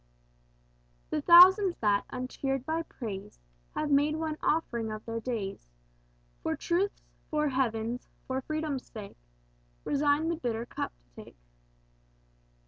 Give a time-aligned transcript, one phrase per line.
[1.11, 3.39] "The thousands that, uncheered by praise,
[3.75, 5.67] Have made one offering of their days;
[6.41, 9.19] For Truth's, for Heaven's, for Freedom's sake.
[9.83, 11.37] Resigned the bitter cup to take."